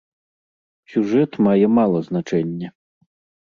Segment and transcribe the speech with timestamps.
[0.93, 2.73] Сюжэт мае мала значэння.